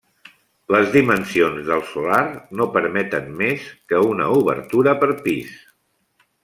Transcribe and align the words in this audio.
Les 0.75 0.87
dimensions 0.95 1.67
del 1.67 1.83
solar 1.91 2.23
no 2.61 2.69
permeten 2.79 3.29
més 3.45 3.69
que 3.93 4.03
una 4.15 4.33
obertura 4.43 4.99
per 5.05 5.15
pis. 5.29 5.57